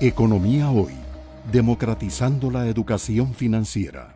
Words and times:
Economía 0.00 0.70
Hoy, 0.70 0.94
democratizando 1.50 2.52
la 2.52 2.68
educación 2.68 3.34
financiera. 3.34 4.14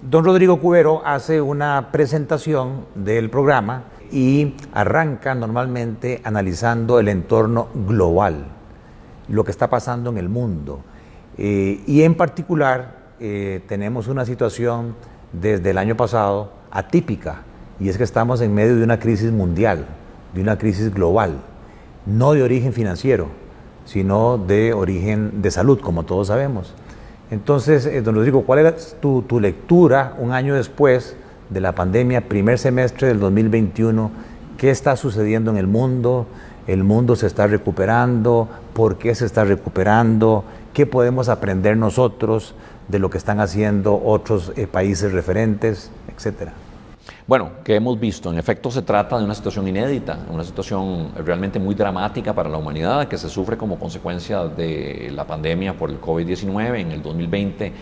Don 0.00 0.24
Rodrigo 0.24 0.60
Cubero 0.60 1.02
hace 1.04 1.40
una 1.40 1.88
presentación 1.90 2.86
del 2.94 3.30
programa 3.30 3.82
y 4.12 4.54
arranca 4.72 5.34
normalmente 5.34 6.20
analizando 6.22 7.00
el 7.00 7.08
entorno 7.08 7.66
global, 7.74 8.44
lo 9.26 9.42
que 9.42 9.50
está 9.50 9.68
pasando 9.70 10.10
en 10.10 10.18
el 10.18 10.28
mundo. 10.28 10.82
Eh, 11.36 11.82
y 11.88 12.02
en 12.02 12.14
particular 12.14 12.96
eh, 13.18 13.60
tenemos 13.66 14.06
una 14.06 14.24
situación 14.24 14.94
desde 15.32 15.70
el 15.70 15.78
año 15.78 15.96
pasado 15.96 16.52
atípica, 16.70 17.42
y 17.80 17.88
es 17.88 17.96
que 17.96 18.04
estamos 18.04 18.40
en 18.42 18.54
medio 18.54 18.76
de 18.76 18.84
una 18.84 19.00
crisis 19.00 19.32
mundial, 19.32 19.86
de 20.34 20.42
una 20.42 20.58
crisis 20.58 20.92
global, 20.92 21.38
no 22.06 22.32
de 22.32 22.42
origen 22.42 22.72
financiero, 22.72 23.28
sino 23.86 24.38
de 24.38 24.74
origen 24.74 25.42
de 25.42 25.50
salud, 25.50 25.80
como 25.80 26.04
todos 26.04 26.28
sabemos. 26.28 26.74
Entonces, 27.30 27.86
eh, 27.86 28.02
don 28.02 28.14
Rodrigo, 28.14 28.42
¿cuál 28.42 28.58
era 28.60 28.76
tu, 29.00 29.22
tu 29.22 29.40
lectura 29.40 30.14
un 30.18 30.32
año 30.32 30.54
después 30.54 31.16
de 31.48 31.60
la 31.60 31.74
pandemia, 31.74 32.28
primer 32.28 32.58
semestre 32.58 33.08
del 33.08 33.18
2021? 33.18 34.10
¿Qué 34.58 34.70
está 34.70 34.96
sucediendo 34.96 35.50
en 35.50 35.56
el 35.56 35.66
mundo? 35.66 36.26
¿El 36.66 36.84
mundo 36.84 37.16
se 37.16 37.26
está 37.26 37.46
recuperando? 37.46 38.48
¿Por 38.74 38.98
qué 38.98 39.14
se 39.14 39.24
está 39.24 39.44
recuperando? 39.44 40.44
¿Qué 40.74 40.86
podemos 40.86 41.28
aprender 41.28 41.76
nosotros 41.76 42.54
de 42.88 42.98
lo 42.98 43.08
que 43.08 43.18
están 43.18 43.40
haciendo 43.40 44.00
otros 44.04 44.52
eh, 44.56 44.66
países 44.66 45.12
referentes, 45.12 45.90
etcétera? 46.14 46.52
Bueno, 47.26 47.50
que 47.62 47.76
hemos 47.76 47.98
visto, 47.98 48.30
en 48.32 48.38
efecto 48.38 48.70
se 48.70 48.82
trata 48.82 49.18
de 49.18 49.24
una 49.24 49.34
situación 49.34 49.68
inédita, 49.68 50.18
una 50.30 50.42
situación 50.42 51.12
realmente 51.24 51.58
muy 51.58 51.74
dramática 51.74 52.34
para 52.34 52.48
la 52.48 52.58
humanidad 52.58 53.06
que 53.08 53.16
se 53.16 53.28
sufre 53.28 53.56
como 53.56 53.78
consecuencia 53.78 54.44
de 54.44 55.10
la 55.14 55.24
pandemia 55.26 55.76
por 55.76 55.90
el 55.90 56.00
COVID-19 56.00 56.80
en 56.80 56.92
el 56.92 57.02
2020, 57.02 57.66
eh, 57.66 57.72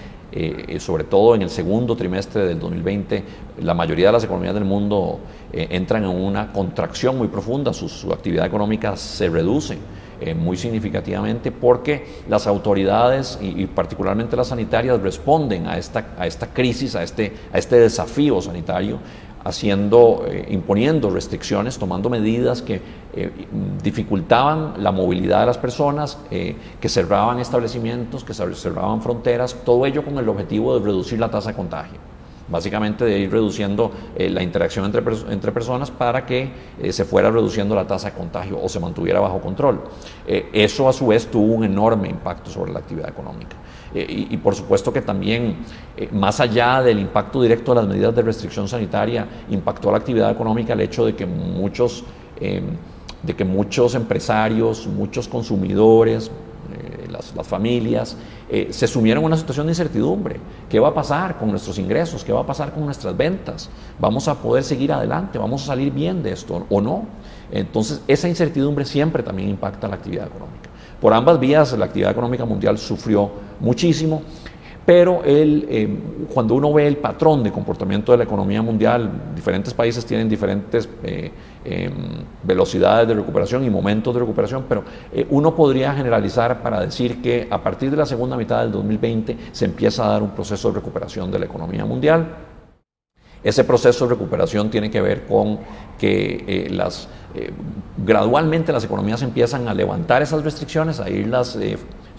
eh, 0.68 0.80
sobre 0.80 1.04
todo 1.04 1.34
en 1.34 1.42
el 1.42 1.50
segundo 1.50 1.96
trimestre 1.96 2.46
del 2.46 2.60
2020, 2.60 3.24
la 3.62 3.72
mayoría 3.72 4.08
de 4.08 4.12
las 4.12 4.24
economías 4.24 4.54
del 4.54 4.66
mundo 4.66 5.20
eh, 5.52 5.68
entran 5.70 6.04
en 6.04 6.10
una 6.10 6.52
contracción 6.52 7.16
muy 7.16 7.28
profunda, 7.28 7.72
su, 7.72 7.88
su 7.88 8.12
actividad 8.12 8.44
económica 8.44 8.96
se 8.96 9.30
reduce. 9.30 9.78
Eh, 10.20 10.34
muy 10.34 10.56
significativamente 10.56 11.52
porque 11.52 12.22
las 12.28 12.48
autoridades 12.48 13.38
y, 13.40 13.66
particularmente 13.66 14.34
las 14.34 14.48
sanitarias 14.48 15.00
responden 15.00 15.68
a 15.68 15.78
esta, 15.78 16.08
a 16.18 16.26
esta 16.26 16.48
crisis, 16.48 16.96
a 16.96 17.04
este, 17.04 17.32
a 17.52 17.58
este 17.58 17.76
desafío 17.76 18.42
sanitario 18.42 18.98
haciendo, 19.44 20.24
eh, 20.26 20.46
imponiendo 20.50 21.08
restricciones, 21.08 21.78
tomando 21.78 22.10
medidas 22.10 22.62
que 22.62 22.80
eh, 23.14 23.30
dificultaban 23.80 24.82
la 24.82 24.90
movilidad 24.90 25.40
de 25.40 25.46
las 25.46 25.58
personas, 25.58 26.18
que 26.28 26.88
cerraban 26.88 27.38
establecimientos, 27.38 28.24
que 28.24 28.34
cerraban 28.34 29.00
fronteras, 29.00 29.54
todo 29.64 29.86
ello 29.86 30.04
con 30.04 30.18
el 30.18 30.28
objetivo 30.28 30.76
de 30.76 30.84
reducir 30.84 31.20
la 31.20 31.30
tasa 31.30 31.50
de 31.50 31.56
contagio 31.56 32.07
básicamente 32.50 33.04
de 33.04 33.18
ir 33.18 33.30
reduciendo 33.30 33.90
eh, 34.16 34.30
la 34.30 34.42
interacción 34.42 34.84
entre, 34.84 35.02
entre, 35.30 35.52
personas 35.52 35.90
para 35.90 36.24
que 36.24 36.50
eh, 36.80 36.92
se 36.92 37.04
fuera 37.04 37.30
reduciendo 37.30 37.74
la 37.74 37.86
tasa 37.86 38.10
de 38.10 38.16
contagio 38.16 38.58
o 38.62 38.68
se 38.68 38.80
mantuviera 38.80 39.20
bajo 39.20 39.40
control. 39.40 39.80
Eh, 40.26 40.48
eso 40.52 40.88
a 40.88 40.92
su 40.92 41.08
vez 41.08 41.26
tuvo 41.26 41.54
un 41.54 41.64
enorme 41.64 42.08
impacto 42.08 42.50
sobre 42.50 42.72
la 42.72 42.80
actividad 42.80 43.08
económica. 43.08 43.56
Y, 43.94 44.36
por 44.36 44.54
supuesto 44.54 44.92
que 44.92 45.00
también, 45.00 45.64
más 46.12 46.40
allá 46.40 46.82
del 46.82 46.98
impacto 46.98 47.40
directo 47.40 47.72
de 47.72 47.80
las 47.80 47.88
medidas 47.88 48.14
de 48.14 48.20
restricción 48.20 48.68
sanitaria, 48.68 49.26
impactó 49.48 49.88
a 49.88 49.92
la 49.92 49.98
actividad 49.98 50.30
económica 50.30 50.74
el 50.74 50.82
hecho 50.82 51.06
de 51.06 51.16
que 51.16 51.24
muchos, 51.24 52.04
de 52.38 53.34
que 53.34 53.44
muchos 53.46 53.94
empresarios, 53.94 54.86
muchos 54.86 55.26
consumidores, 55.26 56.30
las, 57.10 57.34
las 57.34 57.46
familias, 57.46 58.14
eh, 58.50 58.68
se 58.70 58.86
sumieron 58.86 59.24
a 59.24 59.26
una 59.26 59.36
situación 59.36 59.66
de 59.66 59.72
incertidumbre. 59.72 60.40
¿Qué 60.68 60.80
va 60.80 60.88
a 60.88 60.94
pasar 60.94 61.38
con 61.38 61.50
nuestros 61.50 61.78
ingresos? 61.78 62.24
¿Qué 62.24 62.32
va 62.32 62.40
a 62.40 62.46
pasar 62.46 62.72
con 62.72 62.84
nuestras 62.84 63.16
ventas? 63.16 63.68
¿Vamos 63.98 64.26
a 64.28 64.34
poder 64.34 64.64
seguir 64.64 64.92
adelante? 64.92 65.38
¿Vamos 65.38 65.62
a 65.64 65.66
salir 65.66 65.92
bien 65.92 66.22
de 66.22 66.32
esto 66.32 66.66
o 66.68 66.80
no? 66.80 67.06
Entonces, 67.50 68.00
esa 68.08 68.28
incertidumbre 68.28 68.84
siempre 68.84 69.22
también 69.22 69.50
impacta 69.50 69.88
la 69.88 69.96
actividad 69.96 70.26
económica. 70.26 70.70
Por 71.00 71.12
ambas 71.12 71.38
vías, 71.38 71.76
la 71.78 71.84
actividad 71.84 72.10
económica 72.10 72.44
mundial 72.44 72.78
sufrió 72.78 73.30
muchísimo 73.60 74.22
pero 74.88 75.22
el, 75.22 75.66
eh, 75.68 75.86
cuando 76.32 76.54
uno 76.54 76.72
ve 76.72 76.86
el 76.86 76.96
patrón 76.96 77.42
de 77.42 77.52
comportamiento 77.52 78.10
de 78.12 78.16
la 78.16 78.24
economía 78.24 78.62
mundial, 78.62 79.34
diferentes 79.36 79.74
países 79.74 80.06
tienen 80.06 80.30
diferentes 80.30 80.88
eh, 81.02 81.30
em, 81.62 81.92
velocidades 82.42 83.06
de 83.06 83.12
recuperación 83.12 83.62
y 83.66 83.68
momentos 83.68 84.14
de 84.14 84.20
recuperación, 84.20 84.64
pero 84.66 84.84
eh, 85.12 85.26
uno 85.28 85.54
podría 85.54 85.92
generalizar 85.92 86.62
para 86.62 86.80
decir 86.80 87.20
que 87.20 87.46
a 87.50 87.62
partir 87.62 87.90
de 87.90 87.98
la 87.98 88.06
segunda 88.06 88.34
mitad 88.34 88.62
del 88.62 88.72
2020 88.72 89.36
se 89.52 89.66
empieza 89.66 90.06
a 90.06 90.08
dar 90.08 90.22
un 90.22 90.30
proceso 90.30 90.68
de 90.68 90.76
recuperación 90.76 91.30
de 91.30 91.38
la 91.38 91.44
economía 91.44 91.84
mundial. 91.84 92.26
Ese 93.44 93.64
proceso 93.64 94.06
de 94.06 94.14
recuperación 94.14 94.70
tiene 94.70 94.90
que 94.90 95.02
ver 95.02 95.26
con 95.26 95.58
que 95.98 96.66
las, 96.70 97.08
gradualmente 97.98 98.72
las 98.72 98.84
economías 98.84 99.20
empiezan 99.20 99.68
a 99.68 99.74
levantar 99.74 100.22
esas 100.22 100.42
restricciones, 100.42 100.98
a 100.98 101.10
irlas 101.10 101.58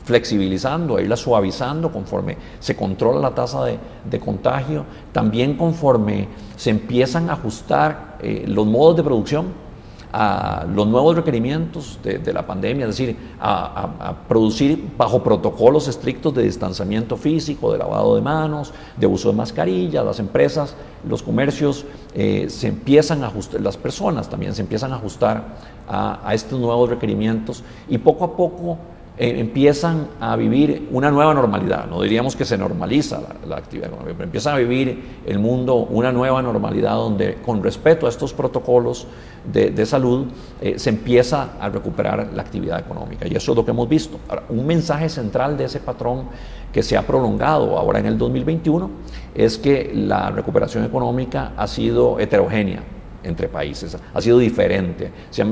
flexibilizando, 0.10 0.98
a 0.98 1.04
irla 1.04 1.16
suavizando 1.16 1.92
conforme 1.92 2.36
se 2.60 2.76
controla 2.76 3.20
la 3.20 3.36
tasa 3.36 3.64
de, 3.64 4.20
contagio, 4.20 4.84
también 5.12 5.56
conforme 5.56 6.28
se 6.58 6.72
empiezan 6.72 7.30
a 7.30 7.34
ajustar 7.34 8.18
eh, 8.20 8.46
los 8.48 8.66
modos 8.66 8.98
de 8.98 9.04
producción 9.04 9.70
a 10.12 10.66
los 10.74 10.88
nuevos 10.88 11.16
requerimientos 11.16 12.00
de, 12.02 12.34
la 12.34 12.48
pandemia, 12.48 12.88
es 12.88 12.98
decir, 12.98 13.16
a, 13.40 14.16
producir 14.28 14.84
bajo 14.98 15.22
protocolos 15.22 15.88
estrictos 15.88 16.34
de 16.34 16.42
distanciamiento 16.42 17.16
físico, 17.16 17.72
de 17.72 17.78
lavado 17.78 18.16
de 18.16 18.22
manos, 18.24 18.74
de 18.98 19.06
uso 19.06 19.30
de 19.30 19.36
mascarillas, 19.36 20.04
las 20.04 20.20
empresas, 20.20 20.74
los 21.08 21.22
comercios 21.22 21.86
eh, 22.16 22.48
se 22.50 22.70
empiezan 22.70 23.24
a 23.24 23.28
ajustar, 23.28 23.62
las 23.62 23.78
personas 23.78 24.28
también 24.28 24.56
se 24.56 24.64
empiezan 24.64 24.92
a 24.92 24.96
ajustar 24.96 25.80
a 25.88 26.34
estos 26.34 26.60
nuevos 26.60 26.90
requerimientos 26.90 27.64
y 27.88 28.00
poco 28.00 28.24
a 28.24 28.36
poco 28.36 28.78
eh, 29.22 29.38
empiezan 29.38 30.08
a 30.22 30.38
vivir 30.38 30.88
una 30.92 31.12
nueva 31.12 31.34
normalidad. 31.34 31.88
No 31.88 32.02
diríamos 32.02 32.38
que 32.38 32.46
se 32.46 32.58
normaliza 32.58 33.20
la, 33.46 33.58
actividad 33.58 33.90
económica, 33.90 34.14
pero 34.16 34.24
empiezan 34.24 34.56
a 34.56 34.58
vivir 34.60 35.20
el 35.26 35.40
mundo 35.40 35.76
una 35.76 36.14
nueva 36.14 36.42
normalidad 36.42 36.94
donde 36.94 37.36
con 37.46 37.62
respeto 37.62 38.06
a 38.06 38.10
estos 38.10 38.32
protocolos 38.32 39.08
de, 39.44 39.86
salud 39.86 40.28
eh, 40.62 40.80
se 40.80 40.92
empieza 40.92 41.50
a 41.60 41.68
recuperar 41.68 42.30
la 42.34 42.42
actividad 42.42 42.80
económica. 42.80 43.28
Y 43.28 43.36
eso 43.36 43.52
es 43.52 43.58
lo 43.58 43.66
que 43.66 43.72
hemos 43.72 43.90
visto. 43.90 44.18
un 44.48 44.66
mensaje 44.66 45.10
central 45.10 45.58
de 45.58 45.66
ese 45.66 45.82
patrón 45.82 46.30
que 46.72 46.82
se 46.82 46.96
ha 46.96 47.06
prolongado 47.06 47.78
ahora 47.78 48.00
en 48.00 48.06
el 48.06 48.18
2021 48.18 48.90
es 49.36 49.58
que 49.58 49.92
la 49.94 50.30
recuperación 50.30 50.86
económica 50.86 51.52
ha 51.58 51.68
sido 51.68 52.22
heterogénea 52.22 52.84
entre 53.22 53.50
países, 53.50 53.98
ha 54.14 54.22
sido 54.22 54.38
diferente. 54.40 55.12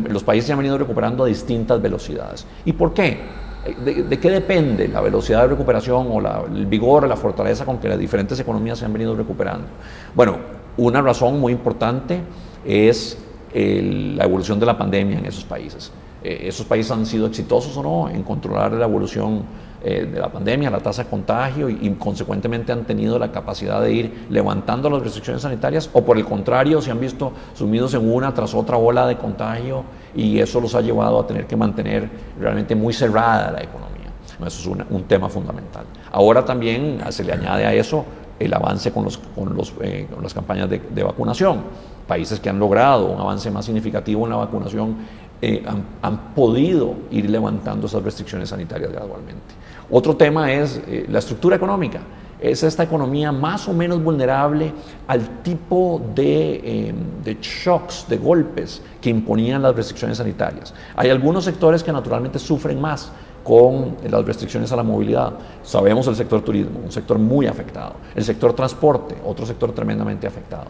los 0.10 0.24
países 0.24 0.48
se 0.48 0.54
han 0.54 0.60
venido 0.60 0.78
recuperando 0.78 1.26
a 1.26 1.28
distintas 1.28 1.82
velocidades. 1.82 2.48
¿Y 2.64 2.72
por 2.72 2.94
qué? 2.94 3.46
¿De, 3.76 4.20
qué 4.20 4.30
depende 4.30 4.88
la 4.88 5.02
velocidad 5.02 5.42
de 5.42 5.50
recuperación 5.50 6.08
o 6.10 6.46
el 6.46 6.66
vigor, 6.66 7.08
la 7.08 7.16
fortaleza 7.16 7.66
con 7.66 7.80
que 7.80 7.90
las 7.90 8.00
diferentes 8.00 8.40
economías 8.40 8.80
se 8.80 8.86
han 8.86 8.94
venido 8.94 9.16
recuperando? 9.16 9.68
Bueno, 10.16 10.38
una 10.78 11.02
razón 11.02 11.40
muy 11.40 11.54
importante 11.54 12.22
es 12.66 13.18
la 13.54 14.24
evolución 14.24 14.60
de 14.60 14.66
la 14.66 14.78
pandemia 14.78 15.20
en 15.20 15.26
esos 15.26 15.44
países. 15.44 15.92
Eh, 16.24 16.48
esos 16.48 16.66
países 16.66 16.92
han 16.92 17.06
sido 17.06 17.28
exitosos 17.28 17.76
o 17.78 17.84
no 17.84 18.10
en 18.10 18.24
controlar 18.24 18.74
la 18.74 18.86
evolución 18.86 19.44
eh, 19.90 20.06
de 20.06 20.20
la 20.20 20.30
pandemia, 20.30 20.70
la 20.70 20.80
tasa 20.80 21.04
de 21.04 21.10
contagio 21.10 21.70
y, 21.70 21.90
consecuentemente 22.00 22.72
han 22.72 22.84
tenido 22.84 23.18
la 23.18 23.32
capacidad 23.32 23.82
de 23.82 23.94
ir 23.94 24.26
levantando 24.30 24.90
las 24.90 25.02
restricciones 25.02 25.42
sanitarias 25.42 25.90
o 25.94 26.04
por 26.04 26.18
el 26.18 26.26
contrario 26.26 26.82
se 26.82 26.92
han 26.92 27.00
visto 27.00 27.32
sumidos 27.54 27.94
en 27.94 28.12
una 28.12 28.34
tras 28.34 28.54
otra 28.54 28.78
ola 28.78 29.08
de 29.08 29.18
contagio 29.18 29.84
y 30.16 30.40
eso 30.40 30.60
los 30.60 30.76
ha 30.76 30.82
llevado 30.82 31.20
a 31.20 31.28
tener 31.28 31.48
que 31.48 31.56
mantener 31.56 32.10
realmente 32.40 32.76
muy 32.76 32.94
cerrada 32.94 33.52
la 33.52 33.64
economía. 33.64 34.12
Eso 34.46 34.72
es 34.72 34.86
un 34.90 35.04
tema 35.04 35.30
fundamental. 35.30 35.86
Ahora 36.12 36.44
también 36.44 37.00
se 37.10 37.24
le 37.24 37.34
añade 37.34 37.66
a 37.66 37.74
eso 37.74 38.06
el 38.40 38.54
avance 38.54 38.92
con, 38.92 39.06
los, 39.06 39.18
con, 39.18 39.56
los, 39.56 39.74
eh, 39.82 40.08
con 40.14 40.24
las 40.24 40.34
campañas 40.34 40.70
de, 40.70 41.04
vacunación. 41.04 41.62
Países 42.08 42.40
que 42.40 42.50
han 42.50 42.60
logrado 42.60 43.08
un 43.08 43.20
avance 43.20 43.50
más 43.52 43.66
significativo 43.66 44.26
en 44.26 44.32
la 44.32 44.38
vacunación 44.38 44.96
eh, 45.42 45.64
han, 46.02 46.34
podido 46.34 46.96
ir 47.12 47.30
levantando 47.30 47.88
esas 47.88 48.04
restricciones 48.04 48.50
sanitarias 48.50 48.92
gradualmente. 48.92 49.56
Otro 49.90 50.16
tema 50.16 50.52
es 50.52 50.82
eh, 50.88 51.06
la 51.10 51.20
estructura 51.20 51.56
económica. 51.56 52.00
Es 52.40 52.62
esta 52.62 52.84
economía 52.84 53.32
más 53.32 53.68
o 53.68 53.74
menos 53.74 54.04
vulnerable 54.04 54.72
al 55.08 55.42
tipo 55.42 56.00
de, 56.14 56.94
de, 57.24 57.38
shocks, 57.42 58.06
de 58.08 58.18
golpes 58.18 58.80
que 59.02 59.10
imponían 59.10 59.64
las 59.64 59.76
restricciones 59.76 60.20
sanitarias. 60.20 60.72
Hay 60.96 61.10
algunos 61.10 61.46
sectores 61.46 61.82
que 61.84 61.92
naturalmente 61.92 62.38
sufren 62.38 62.80
más 62.80 63.12
con 63.48 63.96
las 64.10 64.26
restricciones 64.26 64.74
a 64.74 64.76
la 64.76 64.84
movilidad. 64.84 65.32
Sabemos 65.64 66.06
el 66.08 66.18
sector 66.18 66.42
turismo, 66.42 66.82
un 66.84 66.92
sector 66.92 67.18
muy 67.18 67.48
afectado. 67.48 67.94
El 68.14 68.26
sector 68.26 68.52
transporte, 68.52 69.16
otro 69.24 69.46
sector 69.46 69.72
tremendamente 69.72 70.28
afectado. 70.28 70.66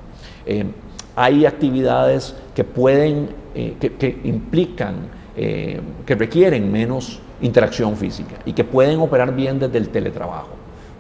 Eh, 0.46 0.64
hay 1.16 1.48
actividades 1.48 2.36
que 2.54 2.64
pueden, 2.64 3.30
eh, 3.56 3.76
que, 3.80 4.22
implican, 4.26 5.10
eh, 5.36 5.82
que 6.06 6.14
requieren 6.14 6.72
menos 6.72 7.20
interacción 7.42 7.96
física 7.96 8.36
y 8.46 8.54
que 8.54 8.64
pueden 8.64 9.00
operar 9.00 9.36
bien 9.36 9.60
desde 9.60 9.78
el 9.78 9.90
teletrabajo. 9.90 10.50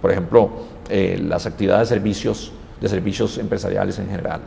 Por 0.01 0.11
ejemplo, 0.11 0.49
eh, 0.89 1.21
las 1.23 1.45
actividades 1.45 1.89
de 1.89 1.95
servicios, 1.95 2.51
de 2.79 2.89
servicios 2.89 3.37
empresariales 3.37 3.99
en 3.99 4.09
general. 4.09 4.41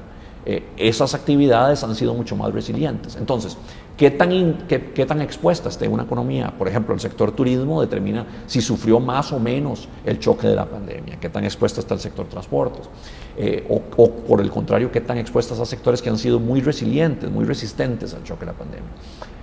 esas 0.76 1.14
actividades 1.14 1.84
han 1.84 1.94
sido 1.94 2.14
mucho 2.14 2.34
más 2.34 2.50
resilientes. 2.50 3.14
Entonces, 3.16 3.58
¿qué 3.98 4.10
tan, 4.10 4.30
qué, 4.66 4.92
qué 4.94 5.04
tan 5.04 5.20
expuesta 5.20 5.68
esté 5.68 5.86
una 5.86 6.04
economía? 6.04 6.54
Por 6.56 6.66
ejemplo, 6.66 6.94
el 6.94 7.00
sector 7.00 7.32
turismo 7.32 7.82
determina 7.82 8.24
si 8.46 8.62
sufrió 8.62 9.00
más 9.00 9.32
o 9.32 9.38
menos 9.38 9.86
el 10.06 10.18
choque 10.18 10.46
de 10.46 10.56
la 10.56 10.64
pandemia, 10.64 11.20
qué 11.20 11.28
tan 11.28 11.44
expuesta 11.44 11.80
está 11.80 11.92
el 11.92 12.00
sector 12.00 12.26
transportes. 12.26 12.88
Eh, 13.36 13.64
o, 13.70 13.80
por 14.10 14.40
el 14.40 14.50
contrario, 14.50 14.90
qué 14.92 15.00
tan 15.00 15.16
expuestas 15.16 15.60
a 15.60 15.64
sectores 15.64 16.02
que 16.02 16.10
han 16.10 16.18
sido 16.18 16.38
muy 16.38 16.60
resilientes, 16.60 17.30
muy 17.30 17.44
resistentes 17.44 18.12
al 18.12 18.22
choque 18.22 18.40
de 18.40 18.52
la 18.52 18.58
pandemia. 18.58 18.90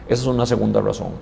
Esa 0.08 0.22
es 0.22 0.28
una 0.28 0.46
segunda 0.46 0.82
razón. 0.82 1.14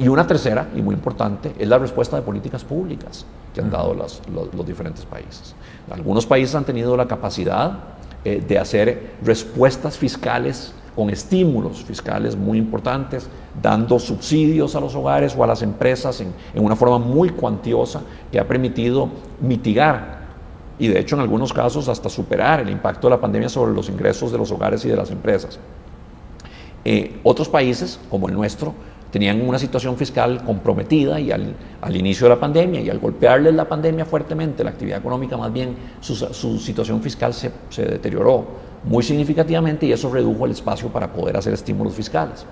Y 0.00 0.08
una 0.08 0.26
tercera, 0.26 0.70
y 0.74 0.80
muy 0.80 0.94
importante, 0.94 1.52
es 1.58 1.68
la 1.68 1.76
respuesta 1.76 2.16
de 2.16 2.22
políticas 2.22 2.64
públicas 2.64 3.26
que 3.54 3.60
han 3.60 3.70
dado 3.70 3.92
los, 3.92 4.22
diferentes 4.66 5.04
países. 5.04 5.54
Algunos 5.90 6.24
países 6.24 6.54
han 6.54 6.64
tenido 6.64 6.96
la 6.96 7.06
capacidad 7.06 7.80
eh, 8.24 8.42
de 8.46 8.58
hacer 8.58 9.16
respuestas 9.22 9.98
fiscales 9.98 10.72
con 10.96 11.10
estímulos 11.10 11.84
fiscales 11.84 12.34
muy 12.34 12.56
importantes, 12.56 13.28
dando 13.62 13.98
subsidios 13.98 14.74
a 14.74 14.80
los 14.80 14.94
hogares 14.94 15.34
o 15.36 15.44
a 15.44 15.46
las 15.46 15.60
empresas 15.60 16.18
en, 16.22 16.32
en 16.54 16.64
una 16.64 16.76
forma 16.76 16.98
muy 16.98 17.28
cuantiosa 17.28 18.00
que 18.32 18.40
ha 18.40 18.48
permitido 18.48 19.10
mitigar 19.42 20.20
y 20.78 20.88
de 20.88 20.98
hecho 20.98 21.14
en 21.14 21.20
algunos 21.20 21.52
casos 21.52 21.88
hasta 21.88 22.08
superar 22.08 22.60
el 22.60 22.70
impacto 22.70 23.06
de 23.06 23.16
la 23.16 23.20
pandemia 23.20 23.50
sobre 23.50 23.74
los 23.74 23.90
ingresos 23.90 24.32
de 24.32 24.38
los 24.38 24.50
hogares 24.50 24.82
y 24.86 24.88
de 24.88 24.96
las 24.96 25.10
empresas. 25.10 25.58
Eh, 26.86 27.20
otros 27.22 27.50
países, 27.50 28.00
como 28.08 28.28
el 28.28 28.34
nuestro, 28.34 28.74
tenían 29.10 29.46
una 29.46 29.58
situación 29.58 29.96
fiscal 29.96 30.44
comprometida 30.44 31.18
y 31.20 31.30
al, 31.30 31.54
inicio 31.94 32.26
de 32.26 32.34
la 32.34 32.40
pandemia 32.40 32.80
y 32.80 32.90
al 32.90 32.98
golpearles 32.98 33.54
la 33.54 33.68
pandemia 33.68 34.04
fuertemente, 34.04 34.62
la 34.62 34.70
actividad 34.70 34.98
económica 34.98 35.36
más 35.36 35.52
bien, 35.52 35.76
su, 36.00 36.58
situación 36.58 37.02
fiscal 37.02 37.34
se, 37.34 37.50
se 37.68 37.84
deterioró 37.84 38.46
muy 38.84 39.02
significativamente 39.02 39.86
y 39.86 39.92
eso 39.92 40.10
redujo 40.12 40.46
el 40.46 40.52
espacio 40.52 40.88
para 40.88 41.12
poder 41.12 41.36
hacer 41.36 41.52
estímulos 41.52 41.94
fiscales. 41.94 42.46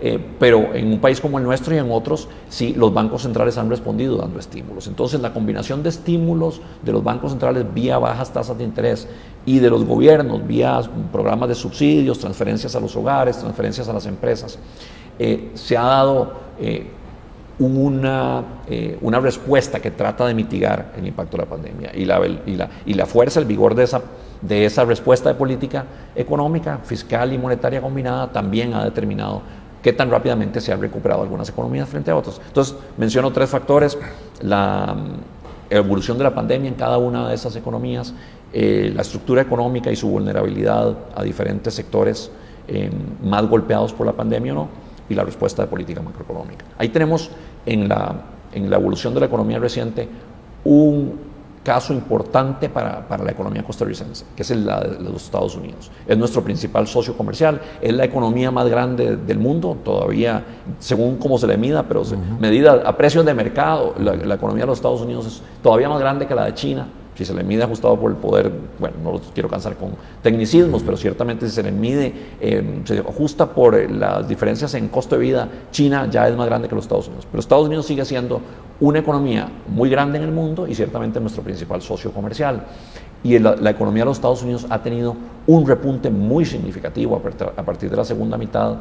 Eh, 0.00 0.24
pero 0.38 0.74
en 0.74 0.92
un 0.92 1.00
país 1.00 1.20
como 1.20 1.38
el 1.38 1.44
nuestro 1.44 1.74
y 1.74 1.78
en 1.78 1.90
otros, 1.90 2.28
sí, 2.48 2.72
los 2.76 2.94
bancos 2.94 3.22
centrales 3.22 3.58
han 3.58 3.68
respondido 3.68 4.16
dando 4.16 4.38
estímulos. 4.38 4.86
Entonces, 4.86 5.20
la 5.20 5.32
combinación 5.32 5.82
de 5.82 5.88
estímulos 5.88 6.60
de 6.84 6.92
los 6.92 7.02
bancos 7.02 7.32
centrales 7.32 7.64
vía 7.74 7.98
bajas 7.98 8.32
tasas 8.32 8.56
de 8.56 8.62
interés 8.62 9.08
y 9.44 9.58
de 9.58 9.70
los 9.70 9.84
gobiernos 9.84 10.46
vía 10.46 10.80
programas 11.10 11.48
de 11.48 11.56
subsidios, 11.56 12.20
transferencias 12.20 12.76
a 12.76 12.80
los 12.80 12.94
hogares, 12.94 13.38
transferencias 13.38 13.88
a 13.88 13.92
las 13.92 14.06
empresas, 14.06 14.58
eh, 15.18 15.50
se 15.54 15.76
ha 15.76 15.82
dado 15.82 16.32
eh, 16.60 16.86
una, 17.58 18.44
una 19.00 19.18
respuesta 19.18 19.80
que 19.80 19.90
trata 19.90 20.26
de 20.26 20.34
mitigar 20.34 20.92
el 20.96 21.06
impacto 21.06 21.36
de 21.36 21.42
la 21.42 21.48
pandemia. 21.48 21.90
Y 21.94 22.04
la, 22.04 22.24
y 22.24 22.54
la, 22.54 22.68
y 22.86 22.94
la 22.94 23.06
fuerza, 23.06 23.40
el 23.40 23.46
vigor 23.46 23.74
de 23.74 23.84
esa 23.84 24.00
de 24.40 24.64
esa 24.64 24.84
respuesta 24.84 25.30
de 25.30 25.34
política 25.34 25.84
económica, 26.14 26.78
fiscal 26.84 27.32
y 27.32 27.38
monetaria 27.38 27.80
combinada 27.80 28.30
también 28.30 28.74
ha 28.74 28.84
determinado 28.84 29.42
qué 29.82 29.92
tan 29.92 30.10
rápidamente 30.10 30.60
se 30.60 30.72
han 30.72 30.80
recuperado 30.80 31.22
algunas 31.22 31.48
economías 31.48 31.88
frente 31.88 32.10
a 32.10 32.16
otras. 32.16 32.40
Entonces, 32.46 32.76
menciono 32.96 33.32
tres 33.32 33.50
factores, 33.50 33.98
la 34.40 34.94
mm, 34.96 35.74
evolución 35.74 36.18
de 36.18 36.24
la 36.24 36.34
pandemia 36.34 36.68
en 36.68 36.74
cada 36.74 36.98
una 36.98 37.28
de 37.28 37.34
esas 37.34 37.54
economías, 37.56 38.14
eh, 38.52 38.92
la 38.94 39.02
estructura 39.02 39.42
económica 39.42 39.90
y 39.90 39.96
su 39.96 40.08
vulnerabilidad 40.08 40.96
a 41.14 41.22
diferentes 41.22 41.74
sectores 41.74 42.30
eh, 42.66 42.90
más 43.22 43.46
golpeados 43.46 43.92
por 43.92 44.06
la 44.06 44.12
pandemia 44.12 44.52
o 44.52 44.56
no, 44.56 44.68
y 45.08 45.14
la 45.14 45.24
respuesta 45.24 45.62
de 45.62 45.68
política 45.68 46.02
macroeconómica. 46.02 46.64
Ahí 46.76 46.88
tenemos 46.88 47.30
en 47.64 47.88
la, 47.88 48.14
en 48.52 48.70
la 48.70 48.76
evolución 48.76 49.14
de 49.14 49.20
la 49.20 49.26
economía 49.26 49.58
reciente 49.58 50.08
un 50.64 51.28
caso 51.62 51.92
importante 51.92 52.70
para, 52.70 53.06
para, 53.06 53.24
la 53.24 53.32
economía 53.32 53.62
costarricense, 53.62 54.24
que 54.34 54.42
es 54.42 54.50
el 54.50 54.64
de 54.64 54.98
los 55.00 55.24
Estados 55.24 55.54
Unidos. 55.54 55.90
Es 56.06 56.16
nuestro 56.16 56.42
principal 56.42 56.86
socio 56.86 57.14
comercial, 57.14 57.60
es 57.82 57.92
la 57.92 58.04
economía 58.04 58.50
más 58.50 58.68
grande 58.68 59.16
del 59.16 59.38
mundo, 59.38 59.76
todavía, 59.84 60.42
según 60.78 61.16
cómo 61.16 61.36
se 61.36 61.46
le 61.46 61.58
mida, 61.58 61.82
pero 61.82 62.04
medida 62.40 62.82
a 62.86 62.96
precios 62.96 63.24
de 63.26 63.34
mercado, 63.34 63.94
la, 63.98 64.14
la, 64.14 64.34
economía 64.36 64.62
de 64.62 64.68
los 64.68 64.78
Estados 64.78 65.02
Unidos 65.02 65.26
es 65.26 65.42
todavía 65.62 65.90
más 65.90 66.00
grande 66.00 66.26
que 66.26 66.34
la 66.34 66.46
de 66.46 66.54
China, 66.54 66.86
si 67.18 67.24
se 67.24 67.34
le 67.34 67.42
mide 67.42 67.64
ajustado 67.64 67.98
por 67.98 68.12
el 68.12 68.16
poder, 68.16 68.48
bueno, 68.78 68.96
no 69.02 69.10
los 69.10 69.22
quiero 69.34 69.48
cansar 69.48 69.74
con 69.74 69.90
tecnicismos, 70.22 70.84
pero 70.84 70.96
ciertamente 70.96 71.48
si 71.48 71.52
se 71.56 71.64
le 71.64 71.72
mide, 71.72 72.14
eh, 72.40 72.80
se 72.84 73.00
ajusta 73.00 73.52
por 73.52 73.74
eh, 73.74 73.88
las 73.88 74.28
diferencias 74.28 74.72
en 74.74 74.86
costo 74.86 75.16
de 75.16 75.22
vida, 75.22 75.48
China 75.72 76.06
ya 76.08 76.28
es 76.28 76.36
más 76.36 76.46
grande 76.46 76.68
que 76.68 76.76
los 76.76 76.84
Estados 76.84 77.08
Unidos. 77.08 77.26
Pero 77.28 77.40
Estados 77.40 77.66
Unidos 77.66 77.86
sigue 77.86 78.04
siendo 78.04 78.40
una 78.78 79.00
economía 79.00 79.48
muy 79.66 79.90
grande 79.90 80.18
en 80.18 80.24
el 80.26 80.30
mundo 80.30 80.68
y 80.68 80.76
ciertamente 80.76 81.18
nuestro 81.18 81.42
principal 81.42 81.82
socio 81.82 82.12
comercial. 82.12 82.62
Y 83.24 83.36
la, 83.40 83.68
economía 83.68 84.02
de 84.02 84.10
los 84.10 84.18
Estados 84.18 84.44
Unidos 84.44 84.68
ha 84.70 84.80
tenido 84.80 85.16
un 85.48 85.66
repunte 85.66 86.10
muy 86.10 86.44
significativo 86.44 87.16
a, 87.16 87.62
partir 87.64 87.90
de 87.90 87.96
la 87.96 88.04
segunda 88.04 88.38
mitad 88.38 88.76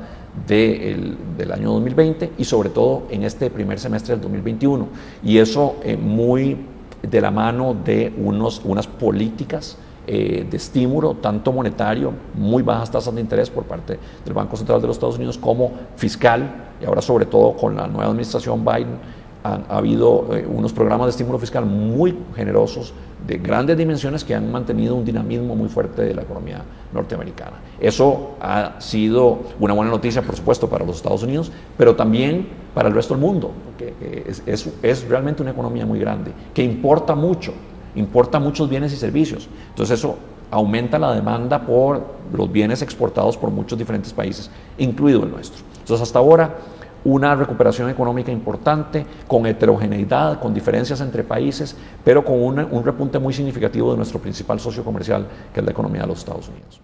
del 0.45 1.51
año 1.51 1.71
2020 1.71 2.33
y 2.37 2.43
sobre 2.43 2.69
todo 2.69 3.07
en 3.09 3.23
este 3.23 3.49
primer 3.49 3.79
semestre 3.79 4.13
del 4.13 4.21
2021. 4.21 4.87
Y 5.23 5.39
eso 5.39 5.77
eh, 5.81 5.97
muy 5.97 6.55
de 7.01 7.21
la 7.21 7.31
mano 7.31 7.73
de 7.73 8.13
unos, 8.17 8.61
unas 8.65 8.87
políticas 8.87 9.77
eh, 10.09 10.47
de 10.49 10.57
estímulo, 10.57 11.15
tanto 11.15 11.51
monetario, 11.51 12.13
muy 12.33 12.63
bajas 12.63 12.89
tasas 12.89 13.13
de 13.13 13.19
interés 13.21 13.49
por 13.49 13.65
parte 13.65 13.99
del 14.23 14.33
Banco 14.33 14.55
Central 14.55 14.79
de 14.79 14.87
los 14.87 14.95
Estados 14.95 15.17
Unidos, 15.17 15.37
como 15.37 15.71
fiscal, 15.97 16.71
y 16.81 16.85
ahora 16.85 17.01
sobre 17.01 17.25
todo 17.25 17.57
con 17.57 17.75
la 17.75 17.87
nueva 17.87 18.05
administración 18.05 18.63
Biden, 18.63 18.99
ha, 19.47 19.77
habido 19.77 20.27
eh, 20.35 20.45
unos 20.47 20.73
programas 20.73 21.07
de 21.07 21.11
estímulo 21.11 21.39
fiscal 21.39 21.65
muy 21.65 22.17
generosos, 22.35 22.93
de 23.25 23.37
grandes 23.37 23.77
dimensiones, 23.77 24.23
que 24.23 24.35
han 24.35 24.51
mantenido 24.51 24.95
un 24.95 25.03
dinamismo 25.03 25.55
muy 25.55 25.69
fuerte 25.69 26.03
de 26.03 26.13
la 26.13 26.21
economía 26.21 26.63
norteamericana. 26.93 27.57
Eso 27.79 28.35
ha 28.39 28.79
sido 28.79 29.39
una 29.59 29.73
buena 29.73 29.91
noticia, 29.91 30.21
por 30.21 30.35
supuesto, 30.35 30.69
para 30.69 30.85
los 30.85 30.97
Estados 30.97 31.23
Unidos, 31.23 31.51
pero 31.77 31.95
también 31.95 32.47
para 32.73 32.89
el 32.89 32.95
resto 32.95 33.13
del 33.13 33.21
mundo, 33.21 33.51
porque 33.65 34.23
es, 34.45 34.71
es, 34.81 35.09
realmente 35.09 35.41
una 35.41 35.51
economía 35.51 35.85
muy 35.85 35.99
grande, 35.99 36.31
que 36.53 36.63
importa 36.63 37.15
mucho, 37.15 37.53
importa 37.95 38.39
muchos 38.39 38.69
bienes 38.69 38.93
y 38.93 38.97
servicios. 38.97 39.49
Entonces 39.69 39.99
eso 39.99 40.17
aumenta 40.51 40.97
la 40.97 41.13
demanda 41.13 41.59
por 41.65 42.01
los 42.31 42.51
bienes 42.51 42.81
exportados 42.81 43.35
por 43.37 43.49
muchos 43.49 43.77
diferentes 43.77 44.13
países, 44.13 44.49
incluido 44.77 45.23
el 45.23 45.31
nuestro. 45.31 45.63
Entonces 45.79 46.01
hasta 46.01 46.19
ahora 46.19 46.55
una 47.03 47.35
recuperación 47.35 47.89
económica 47.89 48.31
importante, 48.31 49.05
con 49.27 49.45
heterogeneidad, 49.45 50.39
con 50.39 50.53
diferencias 50.53 51.01
entre 51.01 51.23
países, 51.23 51.75
pero 52.03 52.23
con 52.23 52.35
un 52.41 52.83
repunte 52.83 53.19
muy 53.19 53.33
significativo 53.33 53.91
de 53.91 53.97
nuestro 53.97 54.19
principal 54.19 54.59
socio 54.59 54.83
comercial, 54.83 55.25
que 55.53 55.59
es 55.59 55.65
la 55.65 55.71
economía 55.71 56.01
de 56.01 56.07
los 56.07 56.19
Estados 56.19 56.49
Unidos. 56.49 56.81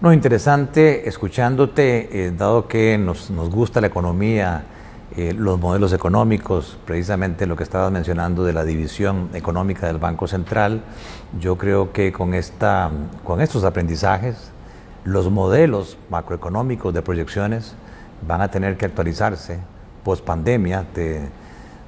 No, 0.00 0.12
interesante 0.12 1.08
escuchándote, 1.08 2.26
eh, 2.26 2.30
dado 2.30 2.68
que 2.68 2.98
nos, 2.98 3.30
nos, 3.30 3.48
gusta 3.48 3.80
la 3.80 3.86
economía, 3.86 4.64
eh, 5.16 5.32
los 5.32 5.58
modelos 5.58 5.94
económicos, 5.94 6.76
precisamente 6.84 7.46
lo 7.46 7.56
que 7.56 7.62
estabas 7.62 7.90
mencionando 7.90 8.44
de 8.44 8.52
la 8.52 8.64
división 8.64 9.30
económica 9.32 9.86
del 9.86 9.96
Banco 9.96 10.26
Central, 10.26 10.82
yo 11.40 11.56
creo 11.56 11.92
que 11.92 12.12
con, 12.12 12.34
esta, 12.34 12.90
con 13.24 13.40
estos 13.40 13.64
aprendizajes, 13.64 14.50
los 15.04 15.30
modelos 15.30 15.96
macroeconómicos 16.10 16.92
de 16.92 17.00
proyecciones 17.00 17.74
van 18.26 18.40
a 18.40 18.48
tener 18.48 18.76
que 18.76 18.86
actualizarse 18.86 19.58
post 20.04 20.24
pandemia. 20.24 20.84
Te, 20.92 21.28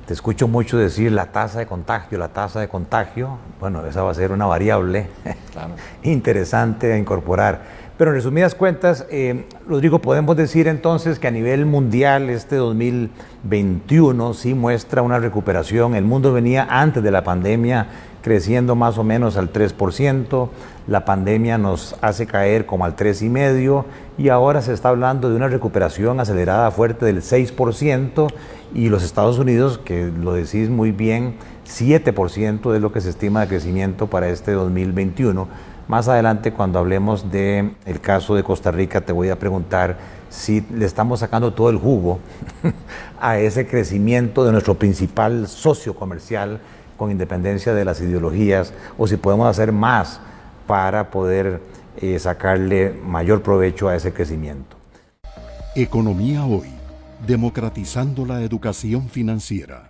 te 0.09 0.15
escucho 0.15 0.49
mucho 0.49 0.79
decir 0.79 1.13
la 1.13 1.27
tasa 1.27 1.59
de 1.59 1.67
contagio, 1.67 2.17
la 2.19 2.29
tasa 2.29 2.61
de 2.61 2.69
contagio. 2.69 3.37
Bueno, 3.61 3.85
esa 3.85 4.03
va 4.03 4.11
a 4.11 4.15
ser 4.15 4.33
una 4.33 4.47
variable 4.47 5.07
interesante 6.03 6.93
a 6.93 6.97
incorporar. 6.97 7.89
Pero 7.99 8.13
en 8.13 8.17
resumidas 8.17 8.55
cuentas, 8.55 9.05
eh, 9.11 9.47
Rodrigo, 9.69 9.99
podemos 9.99 10.37
decir 10.37 10.69
entonces 10.69 11.19
que 11.19 11.27
a 11.27 11.31
nivel 11.31 11.67
mundial 11.67 12.31
este 12.31 12.57
2021 12.57 14.35
sí 14.35 14.55
muestra 14.55 15.03
una 15.03 15.19
recuperación. 15.19 15.95
El 15.95 16.05
mundo 16.05 16.33
venía 16.33 16.67
antes 16.71 17.03
de 17.03 17.11
la 17.11 17.23
pandemia 17.25 17.89
creciendo 18.23 18.75
más 18.75 18.99
o 18.99 19.05
menos 19.05 19.37
al 19.37 19.53
3%, 19.53 20.49
la 20.87 21.05
pandemia 21.05 21.59
nos 21.59 21.97
hace 22.01 22.27
caer 22.27 22.67
como 22.67 22.85
al 22.85 22.97
3,5% 22.97 23.85
y 24.17 24.29
ahora 24.29 24.63
se 24.63 24.73
está 24.73 24.89
hablando 24.89 25.31
de 25.31 25.37
una 25.37 25.49
recuperación 25.49 26.21
acelerada 26.21 26.71
fuerte 26.71 27.07
del 27.07 27.23
6% 27.23 28.29
y 28.75 28.89
los 28.89 29.03
Estados 29.03 29.39
Unidos, 29.39 29.79
que 29.79 30.07
lo 30.07 30.33
decís 30.33 30.69
muy 30.69 30.93
bien, 30.93 31.37
7% 31.67 32.75
es 32.75 32.81
lo 32.81 32.93
que 32.93 33.01
se 33.01 33.11
estima 33.11 33.43
de 33.43 33.49
crecimiento 33.49 34.07
para 34.09 34.29
este 34.29 34.53
2021 34.53 35.49
más 35.89 36.07
adelante, 36.07 36.53
cuando 36.53 36.79
hablemos 36.79 37.33
del 37.33 37.75
el 37.87 38.01
caso 38.03 38.35
de 38.35 38.43
Costa 38.43 38.71
Rica, 38.71 39.01
te 39.01 39.15
voy 39.15 39.31
a 39.31 39.39
preguntar 39.39 39.97
si 40.29 40.61
le 40.71 40.85
estamos 40.85 41.21
sacando 41.21 41.55
todo 41.55 41.71
el 41.71 41.79
jugo 41.79 42.19
a 43.21 43.39
ese 43.39 43.67
crecimiento 43.67 44.45
de 44.45 44.53
nuestro 44.53 44.75
principal 44.75 45.49
socio 45.49 45.95
comercial 45.95 46.61
con 46.99 47.11
independencia 47.11 47.73
de 47.73 47.87
las 47.87 48.03
ideologías 48.03 48.75
o 48.99 49.07
si 49.07 49.17
podemos 49.17 49.47
hacer 49.47 49.73
más 49.73 50.21
para 50.67 51.11
poder 51.11 51.63
eh, 51.97 52.19
sacarle 52.19 52.93
mayor 53.03 53.43
provecho 53.43 53.89
a 53.89 53.97
ese 53.97 54.13
crecimiento. 54.13 54.77
Economía 55.75 56.45
hoy, 56.45 56.69
democratizando 57.27 58.27
la 58.27 58.43
educación 58.43 59.09
financiera. 59.09 59.88